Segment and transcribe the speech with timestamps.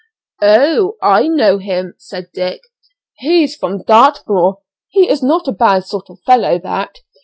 [0.41, 0.95] "Oh!
[1.03, 2.61] I know him," said Dick,
[3.17, 7.01] "he's from Dartmoor; he is not a bad sort of fellow, that.